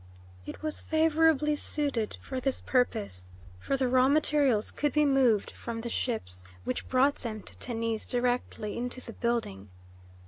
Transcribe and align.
It 0.47 0.63
was 0.63 0.81
favourably 0.81 1.55
situated 1.55 2.17
for 2.23 2.39
this 2.39 2.59
purpose, 2.59 3.29
for 3.59 3.77
the 3.77 3.87
raw 3.87 4.07
materials 4.07 4.71
could 4.71 4.93
be 4.93 5.05
moved 5.05 5.51
from 5.51 5.81
the 5.81 5.89
ships 5.91 6.43
which 6.63 6.89
brought 6.89 7.17
them 7.17 7.43
to 7.43 7.55
Tennis 7.59 8.07
directly 8.07 8.75
into 8.79 8.99
the 8.99 9.13
building. 9.13 9.69